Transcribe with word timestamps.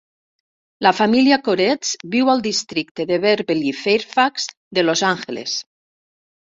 La 0.87 0.93
família 0.99 1.37
Koretz 1.47 1.91
viu 2.15 2.33
al 2.33 2.41
districte 2.49 3.07
de 3.13 3.21
Beverly-Fairfax 3.27 4.51
de 4.81 4.89
Los 4.91 5.09
Angeles. 5.15 5.63